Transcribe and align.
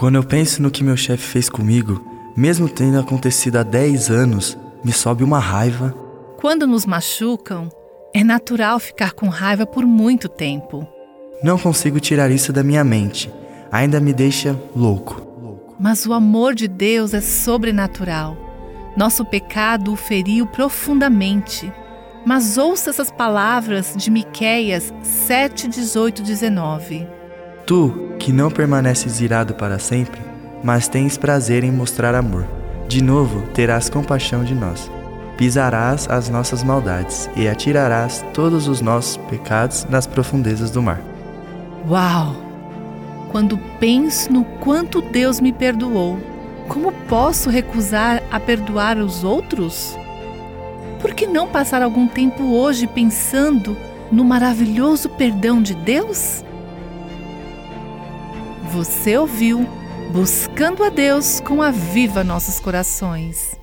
Quando 0.00 0.14
eu 0.14 0.24
penso 0.24 0.62
no 0.62 0.70
que 0.70 0.82
meu 0.82 0.96
chefe 0.96 1.22
fez 1.22 1.50
comigo, 1.50 2.02
mesmo 2.34 2.70
tendo 2.70 2.98
acontecido 2.98 3.56
há 3.56 3.62
10 3.62 4.08
anos, 4.08 4.56
me 4.82 4.94
sobe 4.94 5.22
uma 5.22 5.38
raiva. 5.38 5.94
Quando 6.38 6.66
nos 6.66 6.86
machucam, 6.86 7.68
é 8.14 8.24
natural 8.24 8.80
ficar 8.80 9.12
com 9.12 9.28
raiva 9.28 9.66
por 9.66 9.84
muito 9.84 10.26
tempo. 10.26 10.88
Não 11.44 11.58
consigo 11.58 12.00
tirar 12.00 12.30
isso 12.30 12.50
da 12.50 12.62
minha 12.62 12.82
mente. 12.82 13.30
Ainda 13.70 14.00
me 14.00 14.14
deixa 14.14 14.58
louco. 14.74 15.20
Mas 15.78 16.06
o 16.06 16.14
amor 16.14 16.54
de 16.54 16.66
Deus 16.66 17.12
é 17.12 17.20
sobrenatural. 17.20 18.38
Nosso 18.96 19.22
pecado 19.22 19.92
o 19.92 19.96
feriu 19.96 20.46
profundamente. 20.46 21.70
Mas 22.24 22.56
ouça 22.56 22.88
essas 22.88 23.10
palavras 23.10 23.92
de 23.94 24.10
Miqueias 24.10 24.94
7, 25.02 25.68
18, 25.68 26.22
19. 26.22 27.19
Tu, 27.70 28.16
que 28.18 28.32
não 28.32 28.50
permaneces 28.50 29.20
irado 29.20 29.54
para 29.54 29.78
sempre, 29.78 30.20
mas 30.60 30.88
tens 30.88 31.16
prazer 31.16 31.62
em 31.62 31.70
mostrar 31.70 32.16
amor, 32.16 32.44
de 32.88 33.00
novo 33.00 33.46
terás 33.54 33.88
compaixão 33.88 34.42
de 34.42 34.56
nós. 34.56 34.90
Pisarás 35.36 36.10
as 36.10 36.28
nossas 36.28 36.64
maldades 36.64 37.30
e 37.36 37.46
atirarás 37.46 38.24
todos 38.34 38.66
os 38.66 38.80
nossos 38.80 39.18
pecados 39.18 39.86
nas 39.88 40.04
profundezas 40.04 40.72
do 40.72 40.82
mar. 40.82 41.00
Uau! 41.88 42.34
Quando 43.30 43.56
penso 43.78 44.32
no 44.32 44.42
quanto 44.42 45.00
Deus 45.00 45.38
me 45.38 45.52
perdoou, 45.52 46.18
como 46.66 46.90
posso 46.90 47.50
recusar 47.50 48.20
a 48.32 48.40
perdoar 48.40 48.98
os 48.98 49.22
outros? 49.22 49.96
Por 51.00 51.14
que 51.14 51.24
não 51.24 51.46
passar 51.46 51.82
algum 51.82 52.08
tempo 52.08 52.42
hoje 52.52 52.88
pensando 52.88 53.76
no 54.10 54.24
maravilhoso 54.24 55.08
perdão 55.10 55.62
de 55.62 55.72
Deus? 55.72 56.42
Você 58.72 59.18
ouviu 59.18 59.66
Buscando 60.12 60.84
a 60.84 60.88
Deus 60.88 61.40
com 61.40 61.60
a 61.60 61.70
Viva 61.70 62.24
Nossos 62.24 62.58
Corações. 62.58 63.59